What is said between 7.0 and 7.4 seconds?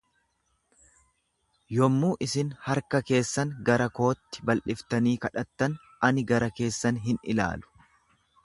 hin